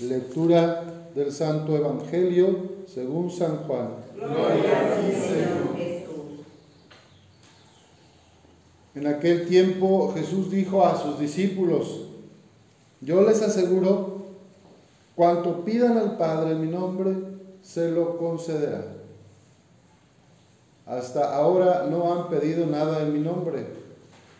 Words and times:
Lectura 0.00 0.82
del 1.14 1.30
Santo 1.30 1.76
Evangelio 1.76 2.74
según 2.92 3.30
San 3.30 3.58
Juan. 3.58 3.90
Gloria 4.16 4.80
a 4.80 5.00
ti, 5.00 5.12
Señor 5.12 5.76
Jesús. 5.76 6.14
En 8.96 9.06
aquel 9.06 9.46
tiempo 9.46 10.12
Jesús 10.14 10.50
dijo 10.50 10.84
a 10.84 11.00
sus 11.00 11.20
discípulos, 11.20 12.08
yo 13.00 13.22
les 13.22 13.40
aseguro, 13.42 14.24
cuanto 15.14 15.64
pidan 15.64 15.96
al 15.96 16.16
Padre 16.16 16.52
en 16.52 16.62
mi 16.62 16.68
nombre, 16.68 17.14
se 17.62 17.90
lo 17.90 18.18
concederá. 18.18 18.84
Hasta 20.86 21.36
ahora 21.36 21.86
no 21.88 22.12
han 22.12 22.28
pedido 22.30 22.66
nada 22.66 23.02
en 23.02 23.12
mi 23.12 23.20
nombre. 23.20 23.64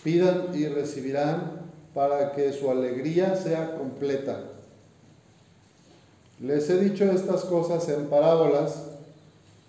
Pidan 0.02 0.48
y 0.52 0.66
recibirán 0.66 1.62
para 1.94 2.32
que 2.32 2.52
su 2.52 2.70
alegría 2.70 3.36
sea 3.36 3.76
completa. 3.76 4.53
Les 6.40 6.68
he 6.68 6.78
dicho 6.78 7.04
estas 7.04 7.44
cosas 7.44 7.88
en 7.88 8.06
parábolas, 8.06 8.84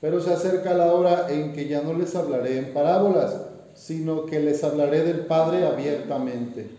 pero 0.02 0.20
se 0.22 0.34
acerca 0.34 0.74
la 0.74 0.94
hora 0.94 1.28
en 1.30 1.54
que 1.54 1.68
ya 1.68 1.82
no 1.82 1.94
les 1.94 2.16
hablaré 2.16 2.58
en 2.58 2.74
parábolas, 2.74 3.36
sino 3.76 4.26
que 4.26 4.40
les 4.40 4.64
hablaré 4.64 5.04
del 5.04 5.26
Padre 5.26 5.66
abiertamente. 5.66 6.70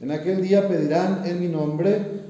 En 0.00 0.10
aquel 0.10 0.42
día 0.42 0.66
pedirán 0.66 1.22
en 1.26 1.40
mi 1.40 1.48
nombre, 1.48 2.20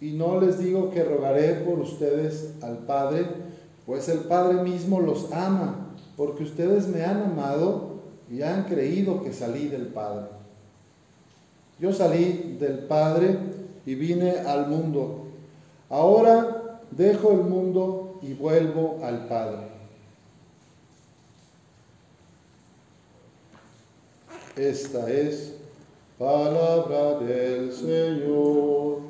y 0.00 0.12
no 0.12 0.40
les 0.40 0.58
digo 0.58 0.90
que 0.90 1.04
rogaré 1.04 1.54
por 1.54 1.78
ustedes 1.78 2.54
al 2.62 2.78
Padre, 2.78 3.26
pues 3.86 4.08
el 4.08 4.20
Padre 4.20 4.62
mismo 4.62 5.00
los 5.00 5.32
ama, 5.32 5.94
porque 6.16 6.44
ustedes 6.44 6.88
me 6.88 7.04
han 7.04 7.22
amado 7.22 8.00
y 8.30 8.42
han 8.42 8.64
creído 8.64 9.22
que 9.22 9.32
salí 9.32 9.68
del 9.68 9.86
Padre. 9.86 10.26
Yo 11.78 11.92
salí 11.92 12.56
del 12.60 12.78
Padre 12.80 13.36
y 13.84 13.94
vine 13.94 14.38
al 14.46 14.68
mundo. 14.68 15.26
Ahora 15.92 16.80
dejo 16.90 17.32
el 17.32 17.42
mundo 17.42 18.18
y 18.22 18.32
vuelvo 18.32 19.00
al 19.04 19.26
Padre. 19.28 19.68
Esta 24.56 25.10
es 25.10 25.54
palabra 26.18 27.18
del 27.18 27.70
Señor. 27.74 29.00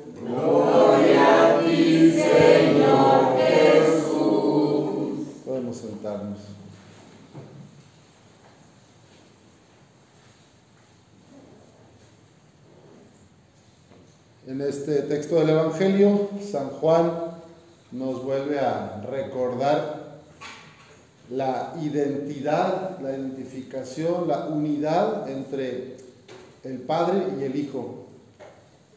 En 14.45 14.59
este 14.59 15.03
texto 15.03 15.35
del 15.35 15.51
Evangelio, 15.51 16.29
San 16.51 16.67
Juan 16.67 17.13
nos 17.93 18.21
vuelve 18.25 18.59
a 18.59 19.01
recordar 19.09 20.19
la 21.29 21.73
identidad, 21.81 22.99
la 22.99 23.11
identificación, 23.11 24.27
la 24.27 24.47
unidad 24.47 25.29
entre 25.29 25.95
el 26.65 26.79
Padre 26.79 27.25
y 27.39 27.43
el 27.43 27.55
Hijo. 27.55 28.07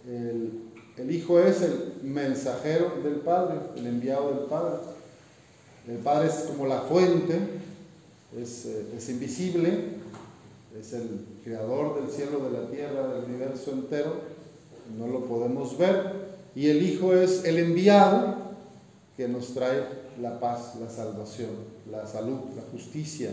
El, 0.04 1.12
Hijo 1.12 1.38
es 1.38 1.62
el 1.62 1.92
mensajero 2.02 2.94
del 3.04 3.20
Padre, 3.20 3.54
el 3.76 3.86
enviado 3.86 4.34
del 4.34 4.46
Padre. 4.46 4.80
El 5.86 5.98
Padre 5.98 6.26
es 6.26 6.34
como 6.48 6.66
la 6.66 6.80
fuente, 6.80 7.38
es, 8.36 8.66
eh, 8.66 8.86
es 8.96 9.08
invisible, 9.10 9.90
es 10.76 10.92
el 10.92 11.24
creador 11.44 12.00
del 12.00 12.10
cielo, 12.10 12.40
de 12.40 12.50
la 12.50 12.68
tierra, 12.68 13.06
del 13.06 13.26
universo 13.26 13.70
entero 13.70 14.34
no 14.96 15.06
lo 15.06 15.24
podemos 15.24 15.76
ver. 15.78 16.26
Y 16.54 16.68
el 16.68 16.82
Hijo 16.82 17.14
es 17.14 17.44
el 17.44 17.58
enviado 17.58 18.36
que 19.16 19.28
nos 19.28 19.54
trae 19.54 19.84
la 20.20 20.40
paz, 20.40 20.74
la 20.80 20.90
salvación, 20.90 21.50
la 21.90 22.06
salud, 22.06 22.40
la 22.54 22.62
justicia. 22.72 23.30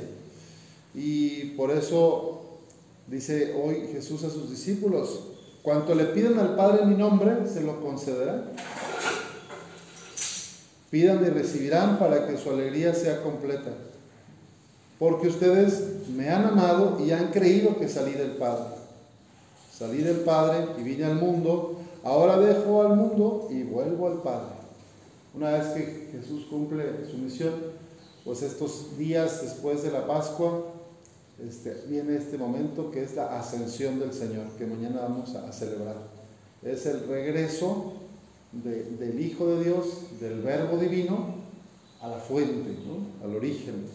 Y 0.94 1.52
por 1.56 1.72
eso 1.72 2.42
dice 3.08 3.54
hoy 3.54 3.88
Jesús 3.92 4.24
a 4.24 4.30
sus 4.30 4.50
discípulos, 4.50 5.28
cuanto 5.62 5.96
le 5.96 6.06
pidan 6.06 6.40
al 6.40 6.56
Padre 6.56 6.84
en 6.84 6.90
mi 6.90 6.96
nombre, 6.96 7.48
se 7.48 7.62
lo 7.62 7.82
concederá. 7.82 8.52
Pidan 10.90 11.26
y 11.26 11.30
recibirán 11.30 11.98
para 11.98 12.28
que 12.28 12.38
su 12.38 12.50
alegría 12.50 12.94
sea 12.94 13.24
completa. 13.24 13.72
Porque 15.00 15.28
ustedes 15.28 16.08
me 16.16 16.30
han 16.30 16.46
amado 16.46 17.04
y 17.04 17.12
han 17.12 17.32
creído 17.32 17.78
que 17.78 17.90
salí 17.90 18.12
del 18.12 18.32
Padre. 18.32 18.73
Salí 19.78 20.04
del 20.04 20.18
Padre 20.18 20.68
y 20.80 20.84
vine 20.84 21.06
al 21.06 21.16
mundo, 21.16 21.80
ahora 22.04 22.38
dejo 22.38 22.84
al 22.84 22.96
mundo 22.96 23.48
y 23.50 23.64
vuelvo 23.64 24.08
al 24.08 24.22
Padre. 24.22 24.54
Una 25.34 25.50
vez 25.50 25.68
que 25.70 26.10
Jesús 26.12 26.46
cumple 26.48 27.10
su 27.10 27.18
misión, 27.18 27.54
pues 28.24 28.44
estos 28.44 28.96
días 29.00 29.42
después 29.42 29.82
de 29.82 29.90
la 29.90 30.06
Pascua, 30.06 30.64
este, 31.44 31.74
viene 31.88 32.18
este 32.18 32.38
momento 32.38 32.92
que 32.92 33.04
es 33.04 33.16
la 33.16 33.40
ascensión 33.40 34.00
del 34.00 34.14
Señor, 34.14 34.46
que 34.60 34.68
mañana 34.68 35.02
vamos 35.02 35.34
a, 35.34 35.52
celebrar. 35.52 35.96
Es 36.62 36.86
el 36.86 37.08
regreso 37.08 37.94
del 38.52 39.20
Hijo 39.20 39.48
de 39.48 39.64
Dios, 39.64 40.20
del 40.22 40.42
Verbo 40.44 40.78
Divino, 40.78 41.42
a 42.00 42.10
la 42.10 42.18
fuente, 42.18 42.78
al 43.24 43.36
origen, 43.36 43.88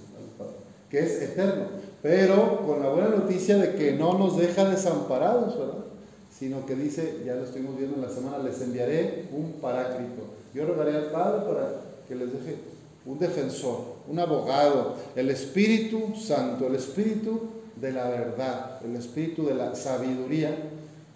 que 0.90 1.00
es 1.00 1.22
eterno 1.22 1.78
pero 2.02 2.64
con 2.64 2.80
la 2.80 2.90
buena 2.90 3.08
noticia 3.08 3.56
de 3.58 3.74
que 3.74 3.92
no 3.92 4.16
nos 4.16 4.36
deja 4.36 4.68
desamparados, 4.68 5.58
¿verdad? 5.58 5.84
Sino 6.30 6.64
que 6.64 6.76
dice, 6.76 7.22
ya 7.26 7.34
lo 7.34 7.44
estuvimos 7.44 7.76
viendo 7.76 7.96
en 7.96 8.02
la 8.02 8.10
semana, 8.10 8.38
les 8.38 8.60
enviaré 8.60 9.28
un 9.32 9.54
paráclito. 9.60 10.22
Yo 10.54 10.66
rogaré 10.66 10.94
al 10.94 11.10
Padre 11.10 11.44
para 11.46 11.80
que 12.06 12.14
les 12.14 12.32
deje 12.32 12.56
un 13.04 13.18
defensor, 13.18 13.80
un 14.06 14.18
abogado, 14.18 14.94
el 15.16 15.30
Espíritu 15.30 16.14
Santo, 16.14 16.68
el 16.68 16.76
Espíritu 16.76 17.40
de 17.76 17.92
la 17.92 18.08
verdad, 18.08 18.80
el 18.84 18.94
Espíritu 18.94 19.46
de 19.46 19.54
la 19.54 19.74
sabiduría, 19.74 20.56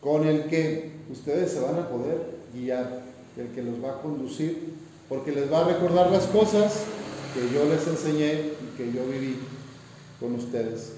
con 0.00 0.26
el 0.26 0.46
que 0.46 0.90
ustedes 1.12 1.52
se 1.52 1.60
van 1.60 1.76
a 1.76 1.88
poder 1.88 2.18
guiar, 2.52 3.02
el 3.36 3.48
que 3.48 3.62
los 3.62 3.82
va 3.82 3.92
a 3.92 4.02
conducir, 4.02 4.74
porque 5.08 5.30
les 5.30 5.52
va 5.52 5.60
a 5.60 5.68
recordar 5.68 6.10
las 6.10 6.26
cosas 6.26 6.82
que 7.34 7.54
yo 7.54 7.64
les 7.66 7.86
enseñé 7.86 8.32
y 8.32 8.76
que 8.76 8.92
yo 8.92 9.04
viví 9.06 9.36
con 10.22 10.34
ustedes. 10.36 10.92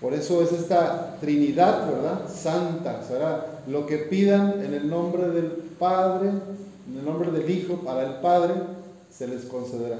Por 0.00 0.14
eso 0.14 0.42
es 0.42 0.52
esta 0.52 1.18
Trinidad, 1.20 1.86
¿verdad? 1.92 2.28
Santa. 2.28 3.04
Será 3.06 3.62
lo 3.68 3.86
que 3.86 3.98
pidan 3.98 4.64
en 4.64 4.72
el 4.72 4.88
nombre 4.88 5.28
del 5.28 5.50
Padre, 5.78 6.30
en 6.30 6.98
el 6.98 7.04
nombre 7.04 7.30
del 7.30 7.48
Hijo, 7.50 7.76
para 7.76 8.06
el 8.06 8.14
Padre, 8.20 8.54
se 9.10 9.28
les 9.28 9.42
concederá. 9.42 9.98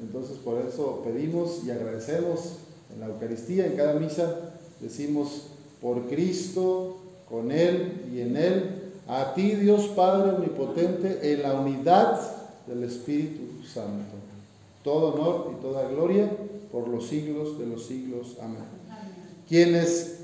Entonces 0.00 0.36
por 0.38 0.60
eso 0.60 1.02
pedimos 1.04 1.64
y 1.66 1.70
agradecemos 1.72 2.58
en 2.94 3.00
la 3.00 3.06
Eucaristía, 3.06 3.66
en 3.66 3.76
cada 3.76 3.94
misa, 3.94 4.52
decimos 4.80 5.48
por 5.82 6.06
Cristo, 6.06 6.98
con 7.28 7.50
Él 7.50 8.04
y 8.14 8.20
en 8.20 8.36
Él, 8.36 8.92
a 9.08 9.34
ti 9.34 9.52
Dios 9.56 9.88
Padre 9.88 10.36
Omnipotente, 10.36 11.32
en 11.32 11.42
la 11.42 11.54
unidad 11.54 12.20
del 12.66 12.84
Espíritu 12.84 13.64
Santo. 13.66 14.14
Todo 14.88 15.12
honor 15.12 15.52
y 15.52 15.60
toda 15.60 15.86
gloria 15.86 16.30
por 16.72 16.88
los 16.88 17.08
siglos 17.08 17.58
de 17.58 17.66
los 17.66 17.84
siglos. 17.84 18.38
Amén. 18.40 18.64
Quienes 19.46 20.20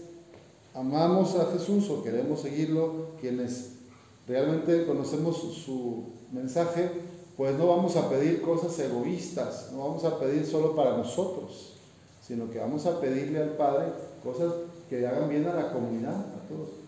amamos 0.72 1.34
a 1.34 1.52
Jesús 1.52 1.90
o 1.90 2.02
queremos 2.02 2.40
seguirlo, 2.40 3.08
quienes 3.20 3.72
realmente 4.26 4.86
conocemos 4.86 5.36
su 5.36 6.04
mensaje, 6.32 6.90
pues 7.36 7.58
no 7.58 7.66
vamos 7.66 7.94
a 7.96 8.08
pedir 8.08 8.40
cosas 8.40 8.78
egoístas, 8.78 9.68
no 9.72 9.80
vamos 9.80 10.04
a 10.06 10.18
pedir 10.18 10.46
solo 10.46 10.74
para 10.74 10.96
nosotros, 10.96 11.74
sino 12.26 12.50
que 12.50 12.58
vamos 12.58 12.86
a 12.86 13.02
pedirle 13.02 13.42
al 13.42 13.58
Padre 13.58 13.92
cosas 14.22 14.50
que 14.88 15.06
hagan 15.06 15.28
bien 15.28 15.46
a 15.46 15.52
la 15.52 15.74
comunidad, 15.74 16.14
a 16.14 16.48
todos. 16.48 16.83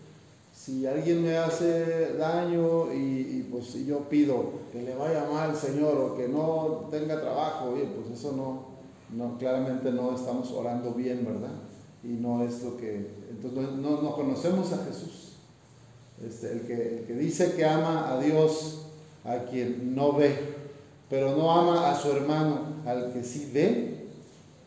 Si 0.57 0.87
alguien 0.87 1.23
me 1.23 1.37
hace 1.37 2.15
daño 2.15 2.91
y, 2.91 3.47
pues 3.51 3.75
yo 3.85 3.99
pido 4.09 4.53
que 4.71 4.81
le 4.81 4.95
vaya 4.95 5.29
mal, 5.31 5.55
Señor, 5.55 5.95
o 5.97 6.17
que 6.17 6.27
no 6.27 6.87
tenga 6.89 7.21
trabajo, 7.21 7.69
oye, 7.69 7.85
pues 7.85 8.19
eso 8.19 8.33
no, 8.35 8.65
no, 9.15 9.37
claramente 9.37 9.91
no 9.91 10.15
estamos 10.15 10.51
orando 10.51 10.93
bien, 10.93 11.23
¿verdad? 11.23 11.53
Y 12.03 12.07
no 12.07 12.43
es 12.43 12.63
lo 12.63 12.75
que, 12.75 13.07
entonces 13.29 13.75
no, 13.75 14.01
no 14.01 14.15
conocemos 14.15 14.73
a 14.73 14.83
Jesús. 14.83 15.33
Este, 16.25 16.51
el, 16.51 16.61
que, 16.61 16.73
el 16.73 17.05
que 17.05 17.13
dice 17.13 17.53
que 17.53 17.63
ama 17.63 18.11
a 18.11 18.19
Dios, 18.19 18.87
a 19.25 19.37
quien 19.43 19.95
no 19.95 20.13
ve, 20.13 20.35
pero 21.07 21.35
no 21.35 21.51
ama 21.51 21.91
a 21.91 21.95
su 21.95 22.11
hermano, 22.11 22.61
al 22.83 23.13
que 23.13 23.23
sí 23.23 23.51
ve, 23.53 24.07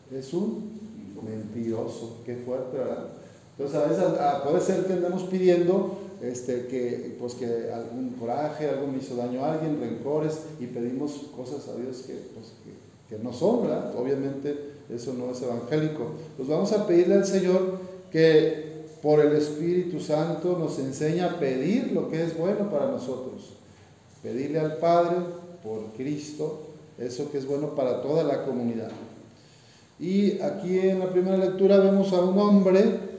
es 0.09 0.33
un 0.33 0.71
mentiroso. 1.21 2.21
Qué 2.25 2.37
fuerte, 2.37 2.77
¿verdad? 2.77 3.20
Entonces 3.57 3.79
a 3.79 3.85
veces 3.85 4.03
puede 4.43 4.61
ser 4.61 4.85
que 4.85 4.93
andemos 4.93 5.23
pidiendo 5.23 5.97
este, 6.21 6.67
que, 6.67 7.15
pues 7.19 7.33
que 7.33 7.71
algún 7.73 8.11
coraje, 8.19 8.69
algo 8.69 8.87
me 8.87 8.99
hizo 8.99 9.15
daño 9.15 9.43
a 9.43 9.53
alguien, 9.53 9.79
rencores, 9.79 10.39
y 10.59 10.67
pedimos 10.67 11.29
cosas 11.35 11.67
a 11.67 11.75
Dios 11.75 12.03
que, 12.05 12.13
pues, 12.33 12.53
que 13.09 13.17
no 13.23 13.33
son. 13.33 13.69
Obviamente 13.97 14.57
eso 14.89 15.13
no 15.13 15.31
es 15.31 15.41
evangélico. 15.41 16.11
Pues 16.37 16.47
vamos 16.47 16.71
a 16.73 16.85
pedirle 16.87 17.15
al 17.15 17.25
Señor 17.25 17.79
que 18.11 18.71
por 19.01 19.19
el 19.19 19.35
Espíritu 19.35 19.99
Santo 19.99 20.57
nos 20.57 20.77
enseñe 20.79 21.21
a 21.21 21.39
pedir 21.39 21.91
lo 21.91 22.09
que 22.09 22.23
es 22.23 22.37
bueno 22.37 22.69
para 22.69 22.87
nosotros. 22.87 23.53
pedirle 24.21 24.59
al 24.59 24.77
Padre 24.77 25.15
por 25.63 25.93
Cristo 25.97 26.59
eso 26.99 27.31
que 27.31 27.39
es 27.39 27.47
bueno 27.47 27.73
para 27.73 28.01
toda 28.03 28.23
la 28.23 28.45
comunidad. 28.45 28.91
Y 29.99 30.39
aquí 30.41 30.77
en 30.77 30.99
la 30.99 31.09
primera 31.09 31.37
lectura 31.37 31.77
vemos 31.77 32.13
a 32.13 32.21
un 32.21 32.37
hombre 32.37 33.10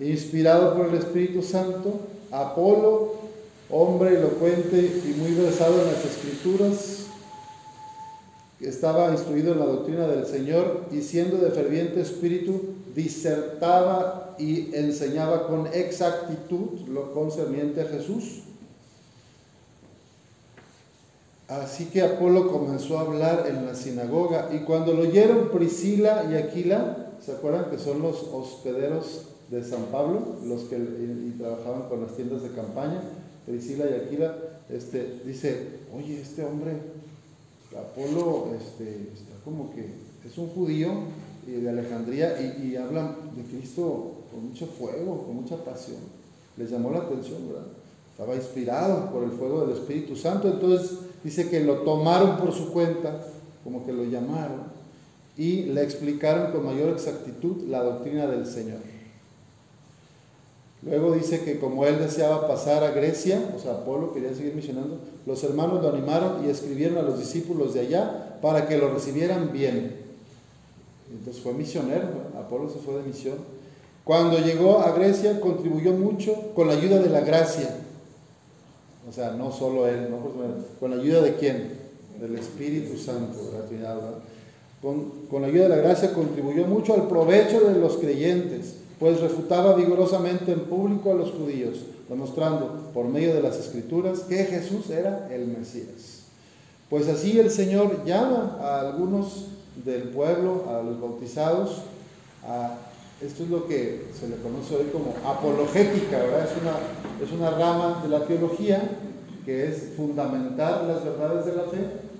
inspirado 0.00 0.76
por 0.76 0.88
el 0.88 0.94
Espíritu 0.94 1.42
Santo, 1.42 2.00
Apolo, 2.30 3.14
hombre 3.70 4.18
elocuente 4.18 5.02
y 5.04 5.18
muy 5.18 5.32
versado 5.32 5.80
en 5.82 5.92
las 5.92 6.04
escrituras, 6.04 7.06
estaba 8.60 9.12
instruido 9.12 9.52
en 9.52 9.60
la 9.60 9.66
doctrina 9.66 10.08
del 10.08 10.26
Señor 10.26 10.86
y 10.90 11.02
siendo 11.02 11.36
de 11.38 11.50
ferviente 11.50 12.00
espíritu, 12.00 12.74
disertaba 12.94 14.34
y 14.38 14.74
enseñaba 14.74 15.46
con 15.46 15.68
exactitud 15.68 16.80
lo 16.88 17.12
concerniente 17.12 17.82
a 17.82 17.86
Jesús. 17.86 18.42
Así 21.46 21.86
que 21.86 22.02
Apolo 22.02 22.50
comenzó 22.52 22.98
a 22.98 23.02
hablar 23.02 23.46
en 23.48 23.64
la 23.64 23.74
sinagoga 23.74 24.50
y 24.52 24.58
cuando 24.64 24.92
lo 24.92 25.02
oyeron 25.02 25.48
Priscila 25.50 26.26
y 26.30 26.34
Aquila, 26.34 27.12
¿se 27.24 27.32
acuerdan 27.32 27.70
que 27.70 27.78
son 27.78 28.02
los 28.02 28.22
hospederos 28.24 29.28
de 29.50 29.64
San 29.64 29.84
Pablo, 29.86 30.36
los 30.44 30.64
que 30.64 30.76
trabajaban 31.38 31.88
con 31.88 32.02
las 32.02 32.14
tiendas 32.16 32.42
de 32.42 32.50
campaña? 32.50 33.00
Priscila 33.46 33.86
y 33.88 33.94
Aquila, 33.94 34.36
este, 34.68 35.20
dice, 35.24 35.68
oye, 35.96 36.20
este 36.20 36.44
hombre, 36.44 36.72
Apolo, 37.76 38.48
este, 38.58 39.10
está 39.14 39.34
como 39.44 39.72
que 39.74 39.88
es 40.26 40.38
un 40.38 40.48
judío 40.48 40.90
de 41.46 41.68
Alejandría 41.68 42.40
y, 42.40 42.68
y 42.68 42.76
habla 42.76 43.16
de 43.36 43.42
Cristo 43.44 44.12
con 44.30 44.48
mucho 44.48 44.66
fuego, 44.66 45.24
con 45.24 45.36
mucha 45.36 45.56
pasión. 45.64 46.00
Les 46.56 46.70
llamó 46.70 46.90
la 46.90 46.98
atención, 46.98 47.48
¿verdad? 47.48 47.66
Estaba 48.10 48.34
inspirado 48.34 49.10
por 49.12 49.22
el 49.22 49.30
fuego 49.30 49.64
del 49.64 49.76
Espíritu 49.76 50.16
Santo, 50.16 50.48
entonces 50.48 50.98
dice 51.22 51.48
que 51.48 51.60
lo 51.60 51.82
tomaron 51.82 52.36
por 52.36 52.52
su 52.52 52.72
cuenta, 52.72 53.22
como 53.64 53.86
que 53.86 53.92
lo 53.92 54.04
llamaron, 54.04 54.62
y 55.36 55.62
le 55.62 55.84
explicaron 55.84 56.52
con 56.52 56.66
mayor 56.66 56.90
exactitud 56.90 57.68
la 57.68 57.82
doctrina 57.82 58.26
del 58.26 58.44
Señor. 58.44 58.80
Luego 60.82 61.12
dice 61.12 61.42
que 61.42 61.58
como 61.58 61.84
él 61.86 61.98
deseaba 61.98 62.46
pasar 62.46 62.84
a 62.84 62.92
Grecia, 62.92 63.52
o 63.56 63.58
sea, 63.58 63.72
Apolo 63.72 64.12
quería 64.12 64.32
seguir 64.32 64.54
misionando, 64.54 64.98
los 65.26 65.42
hermanos 65.42 65.82
lo 65.82 65.88
animaron 65.88 66.44
y 66.44 66.50
escribieron 66.50 66.98
a 66.98 67.02
los 67.02 67.18
discípulos 67.18 67.74
de 67.74 67.80
allá 67.80 68.38
para 68.40 68.68
que 68.68 68.78
lo 68.78 68.92
recibieran 68.92 69.52
bien. 69.52 69.96
Entonces 71.10 71.42
fue 71.42 71.52
misionero, 71.52 72.08
Apolo 72.38 72.70
se 72.70 72.78
fue 72.78 72.94
de 72.94 73.02
misión. 73.02 73.36
Cuando 74.04 74.38
llegó 74.38 74.78
a 74.78 74.92
Grecia 74.92 75.40
contribuyó 75.40 75.92
mucho 75.92 76.52
con 76.54 76.68
la 76.68 76.74
ayuda 76.74 77.00
de 77.00 77.10
la 77.10 77.20
gracia. 77.20 77.74
O 79.08 79.12
sea, 79.12 79.32
no 79.32 79.50
solo 79.50 79.88
él, 79.88 80.08
con 80.78 80.90
la 80.90 81.02
ayuda 81.02 81.22
de 81.22 81.34
quién? 81.34 81.72
Del 82.20 82.36
Espíritu 82.36 82.96
Santo, 82.98 83.38
Con, 84.80 85.10
con 85.28 85.42
la 85.42 85.48
ayuda 85.48 85.64
de 85.64 85.68
la 85.70 85.76
gracia 85.76 86.12
contribuyó 86.12 86.66
mucho 86.66 86.94
al 86.94 87.08
provecho 87.08 87.60
de 87.60 87.78
los 87.80 87.96
creyentes 87.96 88.76
pues 88.98 89.20
refutaba 89.20 89.74
vigorosamente 89.74 90.52
en 90.52 90.60
público 90.60 91.12
a 91.12 91.14
los 91.14 91.30
judíos, 91.30 91.78
demostrando 92.08 92.90
por 92.92 93.06
medio 93.06 93.34
de 93.34 93.42
las 93.42 93.56
escrituras 93.56 94.20
que 94.20 94.44
Jesús 94.44 94.90
era 94.90 95.28
el 95.30 95.46
Mesías. 95.46 96.24
Pues 96.90 97.08
así 97.08 97.38
el 97.38 97.50
Señor 97.50 98.04
llama 98.04 98.58
a 98.60 98.80
algunos 98.80 99.46
del 99.84 100.08
pueblo, 100.08 100.64
a 100.68 100.82
los 100.82 101.00
bautizados, 101.00 101.82
a, 102.44 102.78
esto 103.20 103.42
es 103.42 103.50
lo 103.50 103.66
que 103.66 104.06
se 104.18 104.28
le 104.28 104.36
conoce 104.36 104.76
hoy 104.76 104.90
como 104.92 105.14
apologética, 105.28 106.18
¿verdad? 106.18 106.44
Es 106.44 106.62
una, 106.62 107.24
es 107.24 107.32
una 107.32 107.50
rama 107.50 108.00
de 108.02 108.08
la 108.08 108.24
teología 108.24 108.80
que 109.44 109.68
es 109.68 109.94
fundamentar 109.96 110.84
las 110.84 111.04
verdades 111.04 111.46
de 111.46 111.56
la 111.56 111.64
fe 111.64 111.78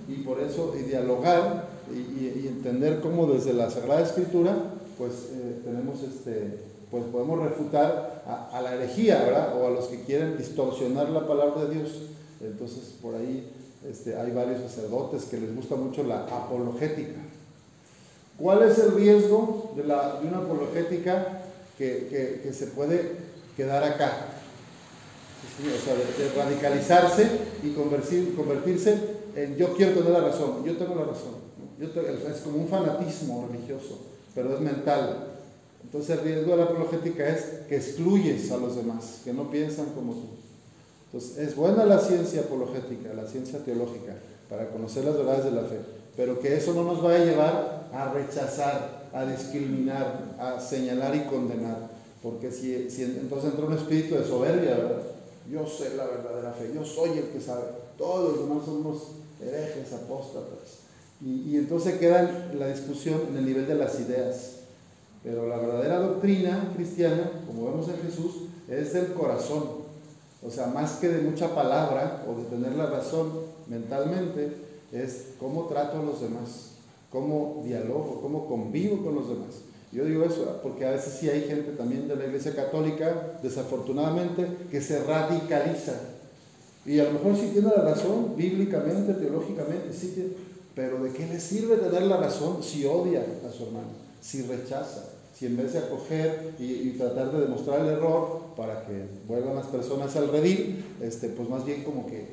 y 0.08 0.22
por 0.22 0.40
eso 0.40 0.74
y 0.78 0.82
dialogar 0.84 1.68
y, 1.92 2.46
entender 2.48 3.00
cómo 3.00 3.26
desde 3.26 3.52
la 3.52 3.70
Sagrada 3.70 4.02
Escritura 4.02 4.56
pues 4.98 5.30
eh, 5.32 5.60
tenemos 5.64 6.02
este, 6.02 6.58
pues 6.90 7.04
podemos 7.04 7.42
refutar 7.42 8.24
a, 8.26 8.60
la 8.60 8.74
herejía, 8.74 9.22
¿verdad? 9.22 9.60
O 9.60 9.66
a 9.66 9.70
los 9.70 9.86
que 9.86 10.02
quieren 10.02 10.36
distorsionar 10.36 11.08
la 11.10 11.26
palabra 11.26 11.64
de 11.64 11.74
Dios. 11.74 11.90
Entonces, 12.40 12.94
por 13.00 13.14
ahí 13.14 13.50
este, 13.88 14.16
hay 14.16 14.30
varios 14.32 14.60
sacerdotes 14.60 15.24
que 15.24 15.38
les 15.38 15.54
gusta 15.54 15.76
mucho 15.76 16.02
la 16.02 16.24
apologética. 16.24 17.20
¿Cuál 18.38 18.62
es 18.62 18.78
el 18.78 18.94
riesgo 18.94 19.72
de, 19.76 19.84
la, 19.84 20.20
de 20.20 20.28
una 20.28 20.38
apologética 20.38 21.42
que, 21.76 22.40
que, 22.42 22.52
se 22.52 22.68
puede 22.68 23.16
quedar 23.56 23.82
acá? 23.82 24.34
o 25.58 25.84
sea, 25.84 25.94
de, 25.94 26.32
radicalizarse 26.36 27.28
y 27.64 27.70
convertir, 27.70 28.36
convertirse 28.36 28.96
en 29.34 29.56
yo 29.56 29.74
quiero 29.74 29.92
tener 29.92 30.12
la 30.12 30.20
razón, 30.20 30.64
yo 30.64 30.76
tengo 30.76 30.94
la 30.94 31.04
razón. 31.04 31.34
es 31.80 32.40
como 32.42 32.58
un 32.58 32.68
fanatismo 32.68 33.48
religioso, 33.50 33.98
pero 34.38 34.54
es 34.54 34.60
mental. 34.60 35.30
Entonces 35.82 36.16
el 36.16 36.24
riesgo 36.24 36.52
de 36.52 36.58
la 36.58 36.64
apologética 36.64 37.28
es 37.28 37.42
que 37.68 37.74
excluyes 37.74 38.52
a 38.52 38.56
los 38.56 38.76
demás, 38.76 39.22
que 39.24 39.32
no 39.32 39.50
piensan 39.50 39.86
como 39.96 40.12
tú. 40.12 40.26
Entonces 41.06 41.38
es 41.38 41.56
buena 41.56 41.84
la 41.84 41.98
ciencia 41.98 42.42
apologética, 42.42 43.14
la 43.14 43.26
ciencia 43.26 43.58
teológica, 43.64 44.14
para 44.48 44.70
conocer 44.70 45.04
las 45.04 45.16
verdades 45.16 45.46
de 45.46 45.50
la 45.50 45.62
fe, 45.62 45.80
pero 46.16 46.38
que 46.38 46.56
eso 46.56 46.72
no 46.72 46.84
nos 46.84 47.02
vaya 47.02 47.20
a 47.20 47.24
llevar 47.24 47.88
a 47.92 48.12
rechazar, 48.12 49.08
a 49.12 49.24
discriminar, 49.24 50.36
a 50.38 50.60
señalar 50.60 51.16
y 51.16 51.24
condenar. 51.24 51.88
Porque 52.22 52.52
si, 52.52 52.74
entonces 52.74 53.50
entra 53.50 53.66
un 53.66 53.74
espíritu 53.74 54.14
de 54.14 54.24
soberbia, 54.24 54.76
¿verdad? 54.76 55.02
Yo 55.50 55.66
sé 55.66 55.96
la 55.96 56.04
verdadera 56.04 56.52
fe, 56.52 56.70
yo 56.72 56.84
soy 56.84 57.18
el 57.18 57.24
que 57.30 57.40
sabe. 57.40 57.64
Todos 57.96 58.36
los 58.36 58.48
demás 58.48 58.64
somos 58.64 59.02
herejes, 59.40 59.92
apóstatas. 59.92 60.87
Y, 61.24 61.56
entonces 61.56 61.98
queda 61.98 62.50
la 62.56 62.68
discusión 62.68 63.20
en 63.30 63.38
el 63.38 63.46
nivel 63.46 63.66
de 63.66 63.74
las 63.74 63.98
ideas. 64.00 64.56
Pero 65.24 65.48
la 65.48 65.56
verdadera 65.56 65.98
doctrina 65.98 66.72
cristiana, 66.76 67.30
como 67.46 67.66
vemos 67.66 67.88
en 67.88 67.98
Jesús, 68.08 68.44
es 68.68 68.92
del 68.92 69.12
corazón. 69.12 69.88
O 70.46 70.50
sea, 70.50 70.68
más 70.68 70.92
que 70.92 71.08
de 71.08 71.22
mucha 71.22 71.54
palabra 71.54 72.24
o 72.28 72.40
de 72.40 72.44
tener 72.44 72.76
la 72.76 72.86
razón 72.86 73.32
mentalmente, 73.66 74.52
es 74.92 75.30
cómo 75.40 75.66
trato 75.66 75.98
a 75.98 76.02
los 76.02 76.20
demás, 76.20 76.70
cómo 77.10 77.62
dialogo, 77.64 78.20
cómo 78.22 78.46
convivo 78.46 79.02
con 79.04 79.16
los 79.16 79.28
demás. 79.28 79.62
Yo 79.90 80.04
digo 80.04 80.24
eso 80.24 80.60
porque 80.62 80.86
a 80.86 80.90
veces 80.90 81.14
sí 81.18 81.28
hay 81.28 81.42
gente 81.42 81.72
también 81.72 82.06
de 82.06 82.14
la 82.14 82.26
Iglesia 82.26 82.54
Católica, 82.54 83.38
desafortunadamente, 83.42 84.46
que 84.70 84.80
se 84.80 85.02
radicaliza. 85.02 85.94
Y 86.86 87.00
a 87.00 87.04
lo 87.04 87.12
mejor 87.12 87.36
sí 87.36 87.50
tiene 87.52 87.70
la 87.74 87.82
razón, 87.82 88.34
bíblicamente, 88.36 89.14
teológicamente, 89.14 89.92
sí 89.92 90.36
pero 90.78 91.02
¿de 91.02 91.10
qué 91.10 91.26
le 91.26 91.40
sirve 91.40 91.76
tener 91.76 92.02
la 92.02 92.18
razón 92.18 92.62
si 92.62 92.86
odia 92.86 93.26
a 93.44 93.50
su 93.50 93.64
hermano? 93.64 93.88
si 94.20 94.42
rechaza, 94.42 95.06
si 95.34 95.46
en 95.46 95.56
vez 95.56 95.72
de 95.72 95.80
acoger 95.80 96.54
y, 96.60 96.90
tratar 96.90 97.32
de 97.32 97.40
demostrar 97.40 97.80
el 97.80 97.88
error 97.88 98.42
para 98.56 98.86
que 98.86 98.92
vuelvan 99.26 99.56
las 99.56 99.66
personas 99.66 100.14
al 100.14 100.28
redil, 100.28 100.84
este, 101.00 101.30
pues 101.30 101.48
más 101.48 101.64
bien 101.64 101.82
como 101.82 102.06
que 102.06 102.28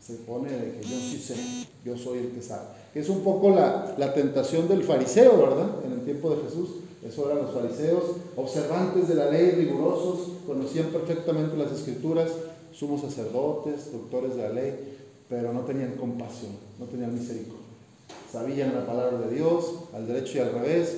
se 0.00 0.14
pone 0.14 0.48
de 0.48 0.78
que 0.78 0.82
yo 0.82 0.96
sí 0.96 1.18
sé, 1.18 1.34
yo 1.84 1.98
soy 1.98 2.18
el 2.18 2.30
que 2.30 2.40
sabe. 2.40 2.68
Es 2.94 3.08
un 3.08 3.20
poco 3.20 3.50
la, 3.50 3.96
la 3.98 4.14
tentación 4.14 4.68
del 4.68 4.84
fariseo, 4.84 5.36
¿verdad? 5.36 5.68
En 5.84 5.94
el 5.94 6.04
tiempo 6.04 6.30
de 6.30 6.44
Jesús. 6.44 6.70
Eso 7.04 7.28
eran 7.30 7.46
los 7.46 7.52
fariseos, 7.52 8.04
observantes 8.36 9.08
de 9.08 9.14
la 9.16 9.28
ley, 9.28 9.52
rigurosos, 9.52 10.28
conocían 10.46 10.86
perfectamente 10.86 11.56
las 11.56 11.72
escrituras, 11.72 12.30
sumos 12.72 13.00
sacerdotes, 13.00 13.90
doctores 13.92 14.36
de 14.36 14.42
la 14.42 14.50
ley, 14.50 14.98
pero 15.28 15.52
no 15.52 15.62
tenían 15.62 15.96
compasión, 15.96 16.52
no 16.78 16.86
tenían 16.86 17.12
misericordia. 17.12 17.57
Sabían 18.30 18.74
la 18.74 18.86
palabra 18.86 19.18
de 19.26 19.34
Dios, 19.34 19.74
al 19.94 20.06
derecho 20.06 20.38
y 20.38 20.40
al 20.40 20.52
revés, 20.52 20.96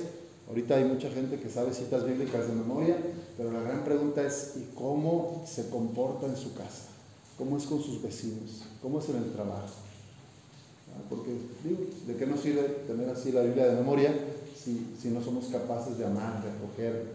Ahorita 0.51 0.75
hay 0.75 0.83
mucha 0.83 1.09
gente 1.09 1.39
que 1.39 1.49
sabe 1.49 1.73
citas 1.73 2.05
bíblicas 2.05 2.45
de 2.45 2.53
memoria, 2.53 2.97
pero 3.37 3.53
la 3.53 3.61
gran 3.61 3.85
pregunta 3.85 4.21
es, 4.21 4.55
¿y 4.57 4.75
cómo 4.75 5.45
se 5.47 5.69
comporta 5.69 6.25
en 6.25 6.35
su 6.35 6.53
casa? 6.53 6.89
¿Cómo 7.37 7.55
es 7.55 7.63
con 7.63 7.81
sus 7.81 8.01
vecinos? 8.01 8.63
¿Cómo 8.81 8.99
es 8.99 9.07
en 9.07 9.15
el 9.15 9.31
trabajo? 9.31 9.75
Ah, 10.93 11.01
porque, 11.09 11.31
digo, 11.63 11.85
¿de 12.05 12.17
qué 12.17 12.25
nos 12.25 12.41
sirve 12.41 12.63
tener 12.85 13.09
así 13.09 13.31
la 13.31 13.43
Biblia 13.43 13.67
de 13.67 13.75
memoria 13.75 14.13
si, 14.63 15.09
no 15.09 15.23
somos 15.23 15.45
capaces 15.45 15.97
de 15.97 16.05
amar, 16.05 16.43
de 16.43 16.51
acoger, 16.51 17.11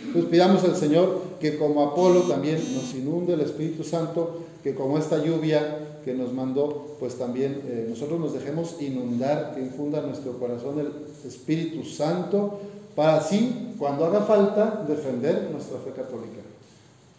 Entonces 0.00 0.30
pidamos 0.30 0.62
al 0.64 0.76
Señor 0.76 1.22
que 1.40 1.58
como 1.58 1.82
Apolo 1.82 2.22
también 2.22 2.56
nos 2.74 2.94
inunde 2.94 3.34
el 3.34 3.40
Espíritu 3.40 3.82
Santo, 3.82 4.42
que 4.62 4.74
como 4.74 4.96
esta 4.96 5.18
lluvia 5.18 6.00
que 6.04 6.14
nos 6.14 6.32
mandó, 6.32 6.96
pues 7.00 7.16
también 7.16 7.62
eh, 7.66 7.86
nosotros 7.88 8.20
nos 8.20 8.32
dejemos 8.32 8.80
inundar, 8.80 9.54
que 9.54 9.60
infunda 9.60 10.02
nuestro 10.02 10.38
corazón 10.38 10.78
el 10.78 10.92
Espíritu 11.26 11.84
Santo 11.84 12.60
para 12.94 13.16
así, 13.16 13.74
cuando 13.78 14.04
haga 14.04 14.20
falta, 14.20 14.84
defender 14.86 15.48
nuestra 15.50 15.78
fe 15.78 15.90
católica. 15.90 16.42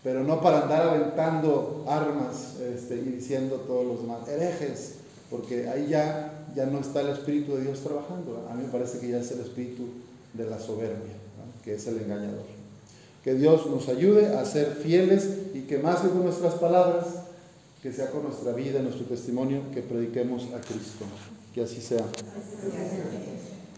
Pero 0.03 0.23
no 0.23 0.39
para 0.39 0.61
andar 0.61 0.83
aventando 0.89 1.83
armas 1.87 2.57
este, 2.61 2.95
y 2.95 3.11
diciendo 3.11 3.57
todos 3.67 3.85
los 3.85 4.01
demás 4.03 4.27
herejes, 4.29 4.95
porque 5.29 5.67
ahí 5.69 5.87
ya, 5.89 6.45
ya 6.55 6.65
no 6.65 6.79
está 6.79 7.01
el 7.01 7.09
Espíritu 7.09 7.55
de 7.55 7.63
Dios 7.63 7.79
trabajando. 7.81 8.47
A 8.49 8.53
mí 8.53 8.63
me 8.63 8.69
parece 8.69 8.99
que 8.99 9.09
ya 9.09 9.19
es 9.19 9.31
el 9.31 9.41
Espíritu 9.41 9.83
de 10.33 10.49
la 10.49 10.59
soberbia, 10.59 11.13
que 11.63 11.75
es 11.75 11.87
el 11.87 11.97
engañador. 11.97 12.45
Que 13.23 13.33
Dios 13.33 13.65
nos 13.67 13.89
ayude 13.89 14.27
a 14.27 14.45
ser 14.45 14.75
fieles 14.75 15.27
y 15.53 15.61
que 15.61 15.79
más 15.79 16.01
que 16.01 16.09
con 16.09 16.23
nuestras 16.23 16.53
palabras, 16.55 17.05
que 17.81 17.91
sea 17.91 18.11
con 18.11 18.23
nuestra 18.23 18.51
vida, 18.53 18.81
nuestro 18.81 19.05
testimonio, 19.05 19.61
que 19.73 19.81
prediquemos 19.81 20.43
a 20.53 20.61
Cristo. 20.61 21.05
Que 21.53 21.63
así 21.63 21.81
sea. 21.81 22.05